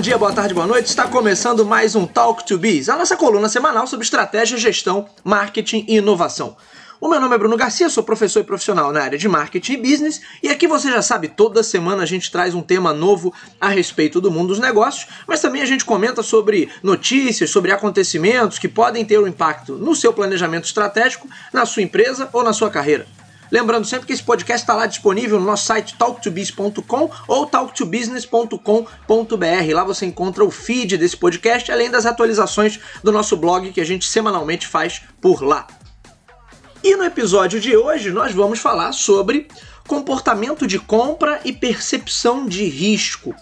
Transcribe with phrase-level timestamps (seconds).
[0.00, 0.86] Bom dia, boa tarde, boa noite.
[0.86, 5.84] Está começando mais um Talk to Biz, a nossa coluna semanal sobre estratégia, gestão, marketing
[5.86, 6.56] e inovação.
[6.98, 9.76] O meu nome é Bruno Garcia, sou professor e profissional na área de marketing e
[9.76, 13.68] business, e aqui você já sabe, toda semana a gente traz um tema novo a
[13.68, 18.68] respeito do mundo dos negócios, mas também a gente comenta sobre notícias, sobre acontecimentos que
[18.68, 23.06] podem ter um impacto no seu planejamento estratégico, na sua empresa ou na sua carreira.
[23.50, 29.74] Lembrando sempre que esse podcast está lá disponível no nosso site talktobiz.com ou talktobusiness.com.br.
[29.74, 33.84] Lá você encontra o feed desse podcast, além das atualizações do nosso blog que a
[33.84, 35.66] gente semanalmente faz por lá.
[36.82, 39.48] E no episódio de hoje nós vamos falar sobre
[39.86, 43.34] comportamento de compra e percepção de risco.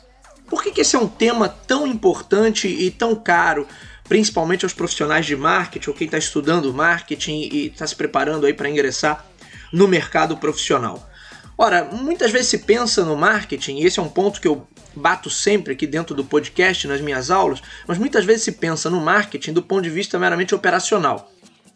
[0.49, 3.69] Por que, que esse é um tema tão importante e tão caro,
[4.09, 8.55] principalmente aos profissionais de marketing ou quem está estudando marketing e está se preparando aí
[8.55, 9.28] para ingressar
[9.73, 11.09] no mercado profissional?
[11.57, 15.29] Ora, muitas vezes se pensa no marketing, e esse é um ponto que eu bato
[15.29, 19.53] sempre aqui dentro do podcast, nas minhas aulas, mas muitas vezes se pensa no marketing
[19.53, 21.33] do ponto de vista meramente operacional.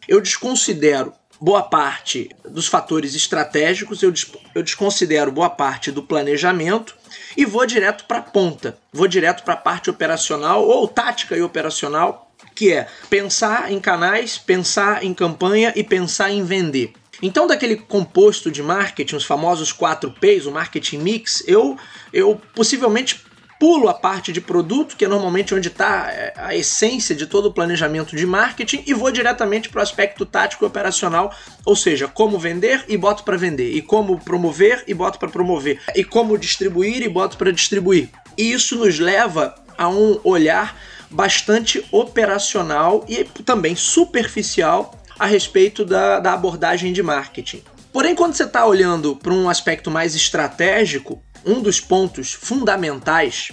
[0.07, 4.13] Eu desconsidero boa parte dos fatores estratégicos, eu,
[4.55, 6.95] eu desconsidero boa parte do planejamento
[7.35, 11.41] e vou direto para a ponta, vou direto para a parte operacional ou tática e
[11.41, 16.93] operacional, que é pensar em canais, pensar em campanha e pensar em vender.
[17.23, 21.77] Então, daquele composto de marketing, os famosos 4 Ps, o marketing mix, eu,
[22.11, 23.23] eu possivelmente
[23.57, 27.45] pulo a parte de produto, que é normalmente onde está é, a essência de todo
[27.45, 32.09] o planejamento de marketing, e vou diretamente para o aspecto tático e operacional, ou seja,
[32.09, 36.37] como vender e boto para vender, e como promover e boto para promover, e como
[36.37, 38.09] distribuir e boto para distribuir.
[38.37, 40.77] E isso nos leva a um olhar
[41.09, 47.63] bastante operacional e também superficial a respeito da, da abordagem de marketing.
[47.91, 53.51] Porém, quando você está olhando para um aspecto mais estratégico, um dos pontos fundamentais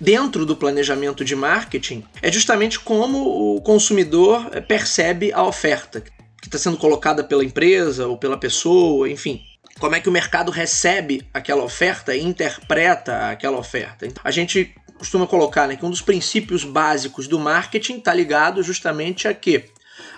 [0.00, 6.00] dentro do planejamento de marketing é justamente como o consumidor percebe a oferta
[6.40, 9.40] que está sendo colocada pela empresa ou pela pessoa, enfim.
[9.78, 14.08] Como é que o mercado recebe aquela oferta e interpreta aquela oferta.
[14.24, 19.26] A gente costuma colocar né, que um dos princípios básicos do marketing está ligado justamente
[19.26, 19.64] a que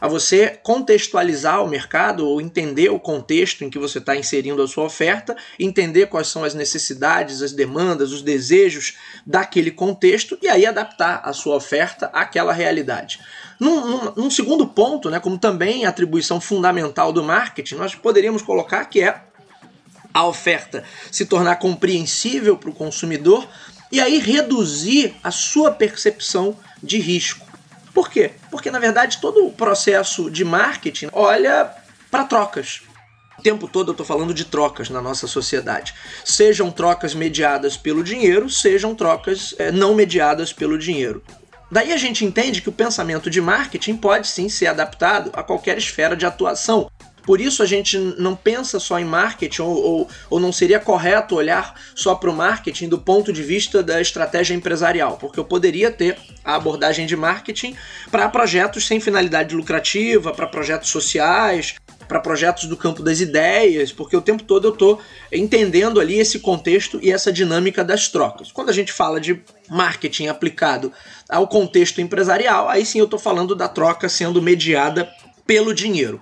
[0.01, 4.69] a você contextualizar o mercado ou entender o contexto em que você está inserindo a
[4.69, 8.95] sua oferta, entender quais são as necessidades, as demandas, os desejos
[9.27, 13.21] daquele contexto e aí adaptar a sua oferta àquela realidade.
[13.59, 18.85] Num, num, num segundo ponto, né, como também atribuição fundamental do marketing, nós poderíamos colocar
[18.87, 19.23] que é
[20.13, 23.49] a oferta se tornar compreensível para o consumidor
[23.91, 27.54] e aí reduzir a sua percepção de risco.
[27.95, 28.33] Por quê?
[28.51, 31.73] Porque na verdade todo o processo de marketing olha
[32.11, 32.83] para trocas.
[33.39, 35.95] O tempo todo eu estou falando de trocas na nossa sociedade.
[36.25, 41.23] Sejam trocas mediadas pelo dinheiro, sejam trocas é, não mediadas pelo dinheiro.
[41.71, 45.79] Daí a gente entende que o pensamento de marketing pode sim ser adaptado a qualquer
[45.79, 46.91] esfera de atuação.
[47.25, 51.35] Por isso a gente não pensa só em marketing, ou, ou, ou não seria correto
[51.35, 55.91] olhar só para o marketing do ponto de vista da estratégia empresarial, porque eu poderia
[55.91, 57.75] ter a abordagem de marketing
[58.11, 61.77] para projetos sem finalidade lucrativa, para projetos sociais,
[62.07, 65.01] para projetos do campo das ideias, porque o tempo todo eu estou
[65.33, 68.53] entendendo ali esse contexto e essa dinâmica das trocas.
[68.53, 70.93] Quando a gente fala de marketing aplicado
[71.29, 75.11] ao contexto empresarial, aí sim eu estou falando da troca sendo mediada
[75.47, 76.21] pelo dinheiro.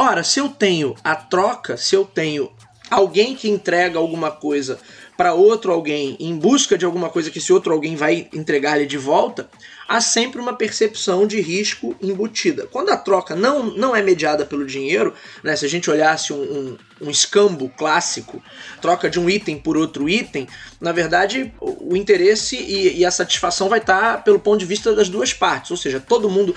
[0.00, 2.52] Ora, se eu tenho a troca, se eu tenho
[2.88, 4.78] alguém que entrega alguma coisa
[5.16, 8.96] para outro alguém em busca de alguma coisa que esse outro alguém vai entregar-lhe de
[8.96, 9.50] volta,
[9.88, 12.68] há sempre uma percepção de risco embutida.
[12.70, 15.12] Quando a troca não, não é mediada pelo dinheiro,
[15.42, 18.40] né, se a gente olhasse um, um, um escambo clássico,
[18.80, 20.46] troca de um item por outro item,
[20.80, 25.08] na verdade o interesse e, e a satisfação vai estar pelo ponto de vista das
[25.08, 26.54] duas partes, ou seja, todo mundo,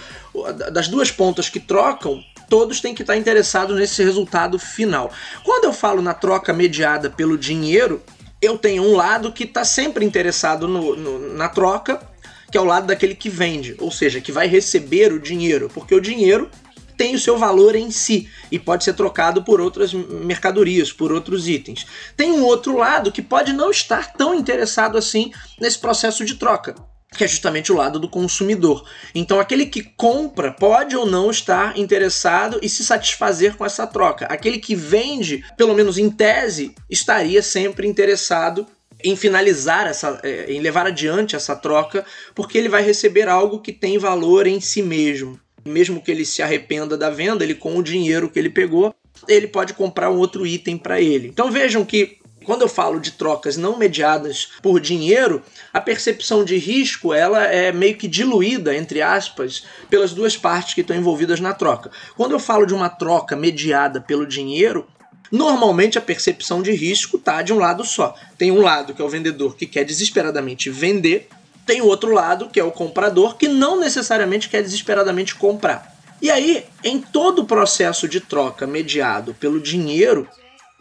[0.72, 5.10] das duas pontas que trocam, todos têm que estar interessados nesse resultado final.
[5.42, 8.04] Quando eu falo na troca mediada pelo dinheiro,
[8.42, 12.06] eu tenho um lado que está sempre interessado no, no, na troca,
[12.52, 15.96] que é o lado daquele que vende, ou seja, que vai receber o dinheiro, porque
[15.96, 16.52] o dinheiro
[16.98, 21.48] tem o seu valor em si e pode ser trocado por outras mercadorias, por outros
[21.48, 21.88] itens.
[22.18, 26.76] Tem um outro lado que pode não estar tão interessado assim nesse processo de troca
[27.16, 28.88] que é justamente o lado do consumidor.
[29.14, 34.26] Então, aquele que compra pode ou não estar interessado e se satisfazer com essa troca.
[34.28, 38.66] Aquele que vende, pelo menos em tese, estaria sempre interessado
[39.04, 43.74] em finalizar essa, é, em levar adiante essa troca, porque ele vai receber algo que
[43.74, 45.40] tem valor em si mesmo.
[45.66, 48.96] Mesmo que ele se arrependa da venda, ele com o dinheiro que ele pegou,
[49.28, 51.28] ele pode comprar um outro item para ele.
[51.28, 56.58] Então vejam que Quando eu falo de trocas não mediadas por dinheiro, a percepção de
[56.58, 61.54] risco ela é meio que diluída, entre aspas, pelas duas partes que estão envolvidas na
[61.54, 61.92] troca.
[62.16, 64.88] Quando eu falo de uma troca mediada pelo dinheiro,
[65.32, 68.16] normalmente a percepção de risco está de um lado só.
[68.40, 71.30] Tem um lado que é o vendedor que quer desesperadamente vender,
[71.64, 75.96] tem o outro lado que é o comprador que não necessariamente quer desesperadamente comprar.
[76.20, 80.28] E aí, em todo o processo de troca mediado pelo dinheiro,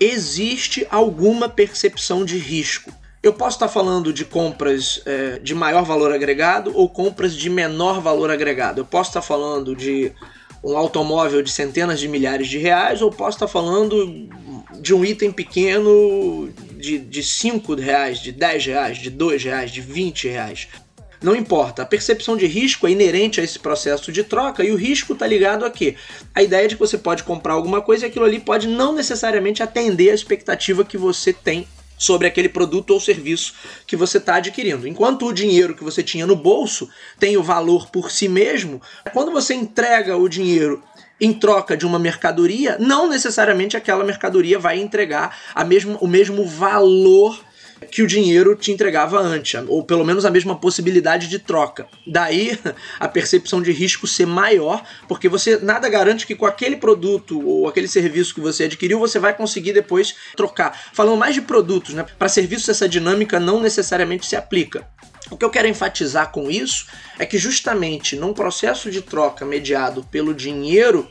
[0.00, 2.90] existe alguma percepção de risco.
[3.22, 8.00] Eu posso estar falando de compras é, de maior valor agregado ou compras de menor
[8.00, 8.80] valor agregado.
[8.80, 10.10] Eu posso estar falando de
[10.64, 14.26] um automóvel de centenas de milhares de reais ou posso estar falando
[14.80, 19.82] de um item pequeno de, de 5 reais, de 10 reais, de 2 reais, de
[19.82, 20.68] 20 reais.
[21.22, 24.76] Não importa, a percepção de risco é inerente a esse processo de troca e o
[24.76, 25.94] risco está ligado a quê?
[26.34, 29.62] A ideia de que você pode comprar alguma coisa e aquilo ali pode não necessariamente
[29.62, 31.68] atender a expectativa que você tem
[31.98, 33.52] sobre aquele produto ou serviço
[33.86, 34.88] que você está adquirindo.
[34.88, 36.88] Enquanto o dinheiro que você tinha no bolso
[37.18, 38.80] tem o valor por si mesmo,
[39.12, 40.82] quando você entrega o dinheiro
[41.20, 45.36] em troca de uma mercadoria, não necessariamente aquela mercadoria vai entregar
[45.66, 47.38] mesmo, o mesmo valor
[47.90, 51.86] que o dinheiro te entregava antes, ou pelo menos a mesma possibilidade de troca.
[52.06, 52.58] Daí
[52.98, 57.68] a percepção de risco ser maior, porque você nada garante que com aquele produto ou
[57.68, 60.78] aquele serviço que você adquiriu você vai conseguir depois trocar.
[60.92, 62.04] Falando mais de produtos, né?
[62.18, 64.86] Para serviços essa dinâmica não necessariamente se aplica.
[65.30, 66.86] O que eu quero enfatizar com isso
[67.18, 71.08] é que justamente num processo de troca mediado pelo dinheiro,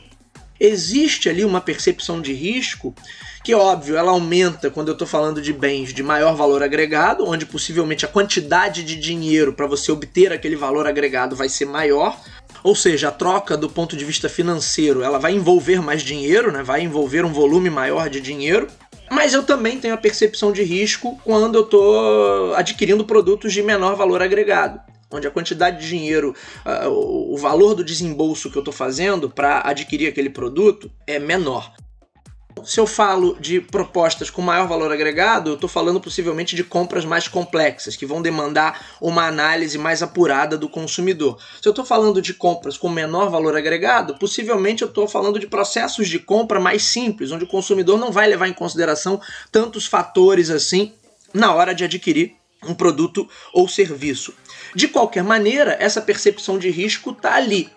[0.60, 2.94] existe ali uma percepção de risco
[3.42, 7.46] que, óbvio, ela aumenta quando eu estou falando de bens de maior valor agregado, onde
[7.46, 12.20] possivelmente a quantidade de dinheiro para você obter aquele valor agregado vai ser maior.
[12.62, 16.62] Ou seja, a troca do ponto de vista financeiro, ela vai envolver mais dinheiro, né?
[16.62, 18.68] vai envolver um volume maior de dinheiro.
[19.10, 23.96] Mas eu também tenho a percepção de risco quando eu estou adquirindo produtos de menor
[23.96, 24.80] valor agregado
[25.10, 26.34] onde a quantidade de dinheiro,
[26.64, 31.72] uh, o valor do desembolso que eu estou fazendo para adquirir aquele produto é menor.
[32.64, 37.04] Se eu falo de propostas com maior valor agregado, eu estou falando possivelmente de compras
[37.04, 41.38] mais complexas, que vão demandar uma análise mais apurada do consumidor.
[41.60, 45.46] Se eu estou falando de compras com menor valor agregado, possivelmente eu estou falando de
[45.46, 49.20] processos de compra mais simples, onde o consumidor não vai levar em consideração
[49.50, 50.92] tantos fatores assim
[51.32, 54.34] na hora de adquirir um produto ou serviço.
[54.74, 57.70] De qualquer maneira, essa percepção de risco está ali.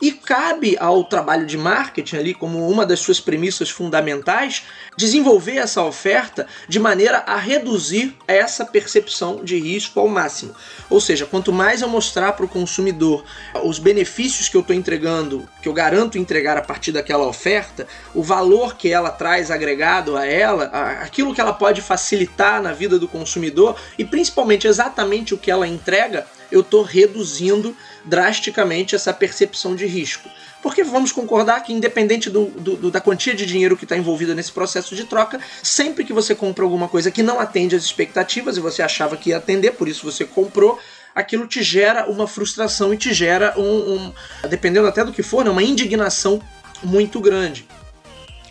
[0.00, 4.64] E cabe ao trabalho de marketing ali, como uma das suas premissas fundamentais,
[4.94, 10.54] desenvolver essa oferta de maneira a reduzir essa percepção de risco ao máximo.
[10.90, 13.24] Ou seja, quanto mais eu mostrar para o consumidor
[13.64, 18.22] os benefícios que eu estou entregando, que eu garanto entregar a partir daquela oferta, o
[18.22, 20.66] valor que ela traz agregado a ela,
[21.00, 25.66] aquilo que ela pode facilitar na vida do consumidor e principalmente exatamente o que ela
[25.66, 27.76] entrega, eu estou reduzindo
[28.06, 30.28] drasticamente essa percepção de risco.
[30.62, 34.50] Porque vamos concordar que, independente do, do, da quantia de dinheiro que está envolvida nesse
[34.50, 38.60] processo de troca, sempre que você compra alguma coisa que não atende às expectativas e
[38.60, 40.78] você achava que ia atender, por isso você comprou,
[41.14, 44.12] aquilo te gera uma frustração e te gera um, um
[44.48, 46.40] dependendo até do que for, né, uma indignação
[46.82, 47.66] muito grande.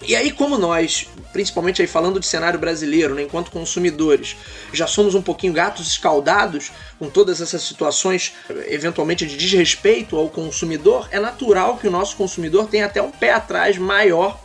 [0.02, 4.36] E aí, como nós, principalmente aí falando de cenário brasileiro, né, enquanto consumidores,
[4.74, 8.34] já somos um pouquinho gatos escaldados com todas essas situações,
[8.68, 13.32] eventualmente de desrespeito ao consumidor, é natural que o nosso consumidor tenha até um pé
[13.32, 14.40] atrás maior,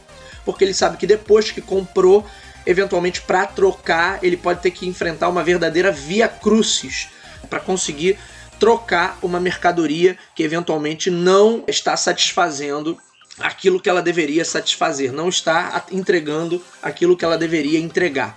[0.45, 2.25] porque ele sabe que depois que comprou,
[2.65, 7.09] eventualmente para trocar, ele pode ter que enfrentar uma verdadeira via crucis
[7.49, 8.19] para conseguir
[8.59, 12.97] trocar uma mercadoria que eventualmente não está satisfazendo
[13.41, 18.37] aquilo que ela deveria satisfazer, não está entregando aquilo que ela deveria entregar.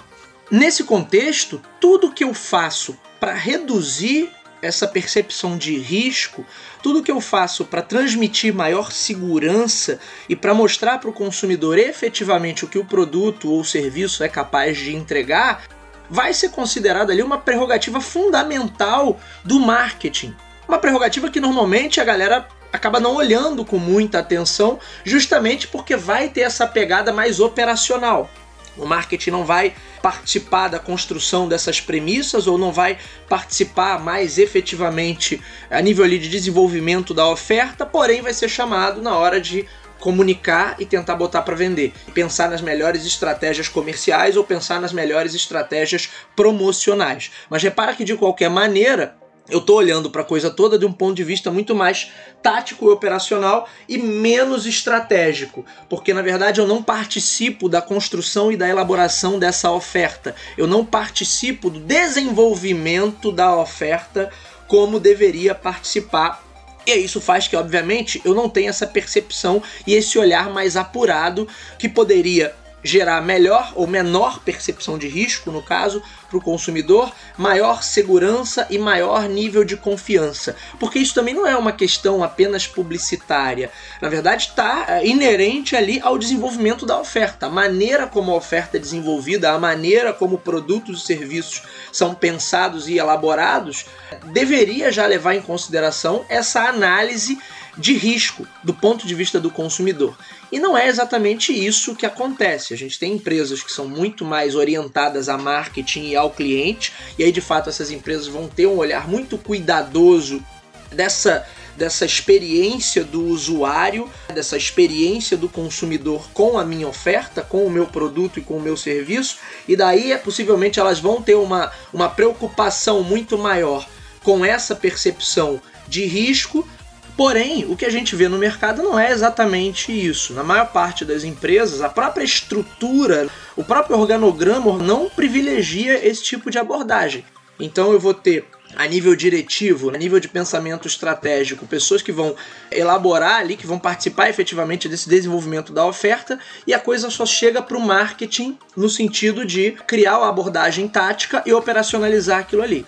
[0.49, 4.29] Nesse contexto, tudo que eu faço para reduzir
[4.61, 6.45] essa percepção de risco,
[6.81, 12.63] tudo que eu faço para transmitir maior segurança e para mostrar para o consumidor efetivamente
[12.63, 15.63] o que o produto ou serviço é capaz de entregar,
[16.09, 20.33] vai ser considerado ali uma prerrogativa fundamental do marketing.
[20.67, 26.27] Uma prerrogativa que normalmente a galera acaba não olhando com muita atenção, justamente porque vai
[26.29, 28.29] ter essa pegada mais operacional.
[28.75, 32.97] O marketing não vai participar da construção dessas premissas ou não vai
[33.29, 35.39] participar mais efetivamente
[35.69, 39.67] a nível ali de desenvolvimento da oferta, porém vai ser chamado na hora de
[39.99, 41.93] comunicar e tentar botar para vender.
[42.13, 47.31] Pensar nas melhores estratégias comerciais ou pensar nas melhores estratégias promocionais.
[47.49, 49.15] Mas repara que de qualquer maneira,
[49.49, 52.85] eu estou olhando para a coisa toda de um ponto de vista muito mais tático
[52.85, 58.67] e operacional e menos estratégico, porque na verdade eu não participo da construção e da
[58.67, 64.29] elaboração dessa oferta, eu não participo do desenvolvimento da oferta
[64.67, 66.41] como deveria participar.
[66.85, 71.47] E isso faz que, obviamente, eu não tenha essa percepção e esse olhar mais apurado
[71.79, 77.83] que poderia gerar melhor ou menor percepção de risco, no caso, para o consumidor, maior
[77.83, 80.55] segurança e maior nível de confiança.
[80.79, 83.69] Porque isso também não é uma questão apenas publicitária.
[84.01, 87.45] Na verdade, está é, inerente ali ao desenvolvimento da oferta.
[87.45, 91.61] A maneira como a oferta é desenvolvida, a maneira como produtos e serviços
[91.91, 93.85] são pensados e elaborados,
[94.31, 97.37] deveria já levar em consideração essa análise
[97.77, 100.17] de risco do ponto de vista do consumidor.
[100.51, 102.73] E não é exatamente isso que acontece.
[102.73, 107.23] A gente tem empresas que são muito mais orientadas a marketing e ao cliente, e
[107.23, 110.43] aí de fato essas empresas vão ter um olhar muito cuidadoso
[110.91, 117.69] dessa dessa experiência do usuário, dessa experiência do consumidor com a minha oferta, com o
[117.69, 119.37] meu produto e com o meu serviço,
[119.67, 123.87] e daí é, possivelmente elas vão ter uma, uma preocupação muito maior
[124.23, 126.67] com essa percepção de risco
[127.15, 130.33] Porém, o que a gente vê no mercado não é exatamente isso.
[130.33, 136.49] Na maior parte das empresas, a própria estrutura, o próprio organograma não privilegia esse tipo
[136.49, 137.23] de abordagem.
[137.59, 142.35] Então eu vou ter a nível diretivo, a nível de pensamento estratégico, pessoas que vão
[142.71, 147.61] elaborar ali, que vão participar efetivamente desse desenvolvimento da oferta, e a coisa só chega
[147.61, 152.83] para o marketing no sentido de criar a abordagem tática e operacionalizar aquilo ali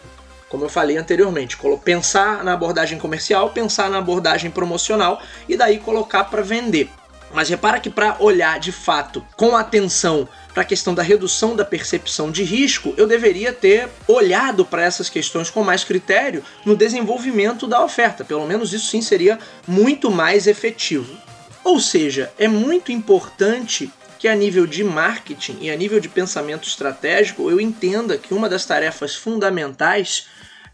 [0.49, 6.25] como eu falei anteriormente, pensar na abordagem comercial, pensar na abordagem promocional e daí colocar
[6.25, 6.89] para vender.
[7.33, 11.65] Mas repara que para olhar de fato com atenção para a questão da redução da
[11.65, 17.67] percepção de risco, eu deveria ter olhado para essas questões com mais critério no desenvolvimento
[17.67, 18.23] da oferta.
[18.23, 19.37] Pelo menos isso sim seria
[19.67, 21.13] muito mais efetivo.
[21.61, 23.91] Ou seja, é muito importante
[24.25, 28.49] que a nível de marketing e a nível de pensamento estratégico eu entenda que uma
[28.49, 30.25] das tarefas fundamentais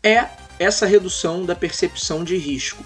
[0.02, 0.26] é
[0.58, 2.82] essa redução da percepção de risco.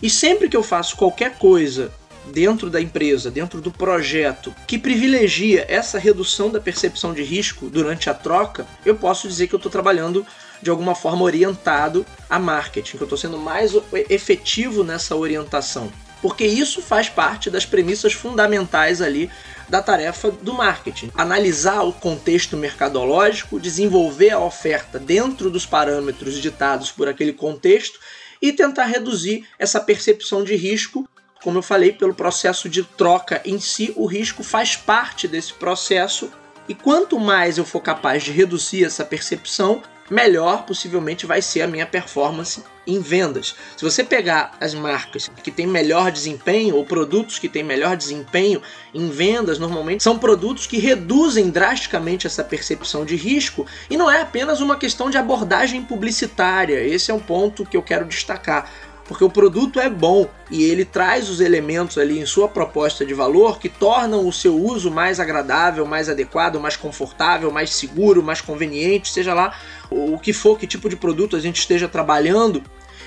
[0.00, 1.92] E sempre que eu faço qualquer coisa
[2.32, 8.08] dentro da empresa, dentro do projeto, que privilegia essa redução da percepção de risco durante
[8.08, 10.26] a troca, eu posso dizer que eu estou trabalhando
[10.62, 13.72] de alguma forma orientado a marketing, que eu estou sendo mais
[14.08, 15.92] efetivo nessa orientação.
[16.20, 19.30] Porque isso faz parte das premissas fundamentais ali
[19.68, 21.10] da tarefa do marketing.
[21.14, 27.98] Analisar o contexto mercadológico, desenvolver a oferta dentro dos parâmetros ditados por aquele contexto
[28.40, 31.08] e tentar reduzir essa percepção de risco.
[31.42, 36.30] Como eu falei, pelo processo de troca em si, o risco faz parte desse processo
[36.68, 41.66] e quanto mais eu for capaz de reduzir essa percepção, melhor possivelmente vai ser a
[41.66, 43.54] minha performance em vendas.
[43.76, 48.62] Se você pegar as marcas que têm melhor desempenho ou produtos que têm melhor desempenho
[48.94, 54.22] em vendas, normalmente são produtos que reduzem drasticamente essa percepção de risco e não é
[54.22, 56.82] apenas uma questão de abordagem publicitária.
[56.82, 58.70] Esse é um ponto que eu quero destacar
[59.08, 63.14] porque o produto é bom e ele traz os elementos ali em sua proposta de
[63.14, 68.42] valor que tornam o seu uso mais agradável, mais adequado, mais confortável, mais seguro, mais
[68.42, 69.58] conveniente, seja lá
[69.90, 72.62] o que for, que tipo de produto a gente esteja trabalhando,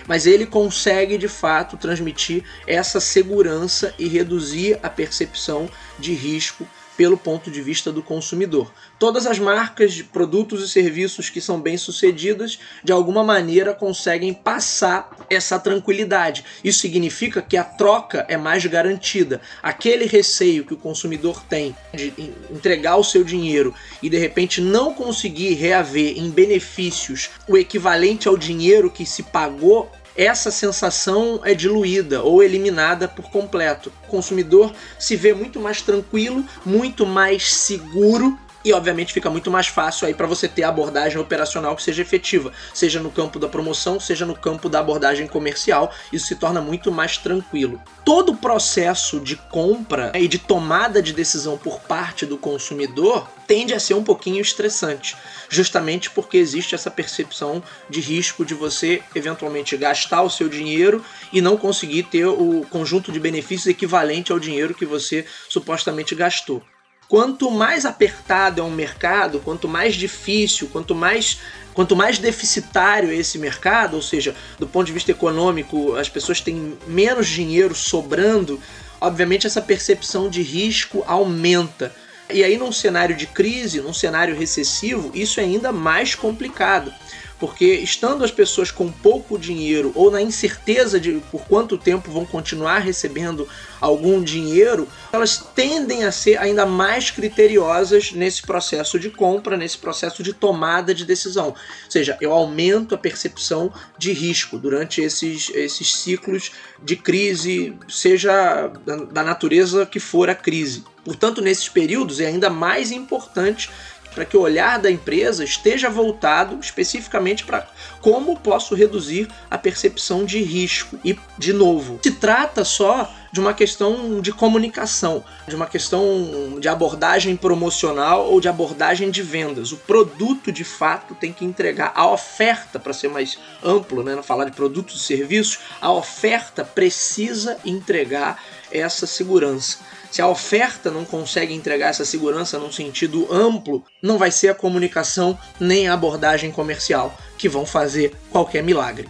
[0.08, 6.68] mas ele consegue de fato transmitir essa segurança e reduzir a percepção de risco
[7.02, 8.72] pelo ponto de vista do consumidor.
[9.00, 15.10] Todas as marcas de produtos e serviços que são bem-sucedidas, de alguma maneira conseguem passar
[15.28, 16.46] essa tranquilidade.
[16.64, 19.42] Isso significa que a troca é mais garantida.
[19.64, 22.14] Aquele receio que o consumidor tem de
[22.52, 28.38] entregar o seu dinheiro e de repente não conseguir reaver em benefícios o equivalente ao
[28.38, 33.92] dinheiro que se pagou essa sensação é diluída ou eliminada por completo.
[34.04, 39.68] O consumidor se vê muito mais tranquilo, muito mais seguro e obviamente fica muito mais
[39.68, 43.48] fácil aí para você ter a abordagem operacional que seja efetiva, seja no campo da
[43.48, 47.82] promoção, seja no campo da abordagem comercial, isso se torna muito mais tranquilo.
[48.06, 53.74] Todo o processo de compra e de tomada de decisão por parte do consumidor tende
[53.74, 55.18] a ser um pouquinho estressante,
[55.50, 61.04] justamente porque existe essa percepção de risco de você eventualmente gastar o seu dinheiro
[61.34, 66.64] e não conseguir ter o conjunto de benefícios equivalente ao dinheiro que você supostamente gastou
[67.12, 71.40] quanto mais apertado é um mercado, quanto mais difícil, quanto mais
[71.74, 76.40] quanto mais deficitário é esse mercado, ou seja, do ponto de vista econômico, as pessoas
[76.40, 78.62] têm menos dinheiro sobrando,
[79.02, 81.94] obviamente essa percepção de risco aumenta.
[82.30, 86.94] E aí num cenário de crise, num cenário recessivo, isso é ainda mais complicado
[87.42, 92.24] porque estando as pessoas com pouco dinheiro ou na incerteza de por quanto tempo vão
[92.24, 99.58] continuar recebendo algum dinheiro, elas tendem a ser ainda mais criteriosas nesse processo de compra,
[99.58, 101.48] nesse processo de tomada de decisão.
[101.48, 101.56] Ou
[101.90, 106.52] seja, eu aumento a percepção de risco durante esses, esses ciclos
[106.84, 108.68] de crise, seja
[109.12, 110.84] da natureza que for a crise.
[111.04, 113.72] Portanto, nesses períodos é ainda mais importante
[114.14, 117.68] para que o olhar da empresa esteja voltado especificamente para
[118.02, 121.00] como posso reduzir a percepção de risco.
[121.04, 126.68] E, de novo, se trata só de uma questão de comunicação, de uma questão de
[126.68, 129.72] abordagem promocional ou de abordagem de vendas.
[129.72, 134.46] O produto de fato tem que entregar a oferta, para ser mais amplo, né, falar
[134.46, 139.80] de produtos e serviços, a oferta precisa entregar essa segurança.
[140.12, 144.56] Se a oferta não consegue entregar essa segurança num sentido amplo, não vai ser a
[144.56, 149.08] comunicação nem a abordagem comercial que vão fazer qualquer milagre.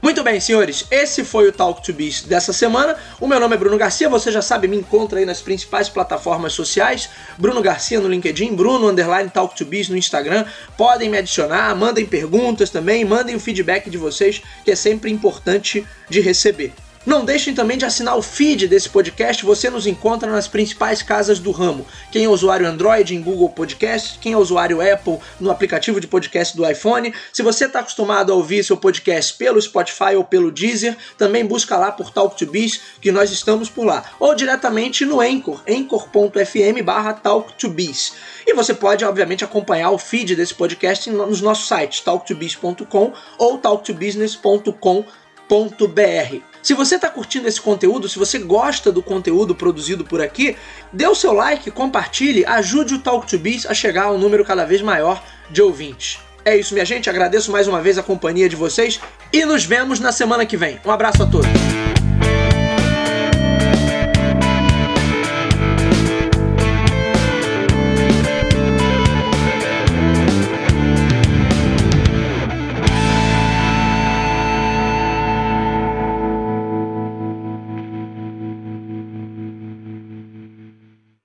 [0.00, 2.96] Muito bem, senhores, esse foi o Talk to Biz dessa semana.
[3.20, 6.52] O meu nome é Bruno Garcia, você já sabe, me encontra aí nas principais plataformas
[6.52, 7.10] sociais.
[7.36, 10.44] Bruno Garcia no LinkedIn, Bruno Underline Talk to Biz no Instagram.
[10.76, 15.84] Podem me adicionar, mandem perguntas também, mandem o feedback de vocês, que é sempre importante
[16.08, 16.72] de receber.
[17.06, 21.38] Não deixem também de assinar o feed desse podcast, você nos encontra nas principais casas
[21.38, 21.86] do ramo.
[22.12, 26.56] Quem é usuário Android em Google Podcast, quem é usuário Apple no aplicativo de podcast
[26.56, 27.12] do iPhone.
[27.32, 31.76] Se você está acostumado a ouvir seu podcast pelo Spotify ou pelo Deezer, também busca
[31.76, 34.04] lá por Talk to Biz, que nós estamos por lá.
[34.18, 38.14] Ou diretamente no Anchor, anchor.fm barra Talk Biz.
[38.46, 46.57] E você pode, obviamente, acompanhar o feed desse podcast nos nossos sites, talktobiz.com ou talktobusiness.com.br.
[46.68, 50.54] Se você está curtindo esse conteúdo, se você gosta do conteúdo produzido por aqui,
[50.92, 54.44] dê o seu like, compartilhe, ajude o Talk to Biz a chegar a um número
[54.44, 56.18] cada vez maior de ouvintes.
[56.44, 57.08] É isso, minha gente.
[57.08, 59.00] Agradeço mais uma vez a companhia de vocês
[59.32, 60.78] e nos vemos na semana que vem.
[60.84, 61.48] Um abraço a todos.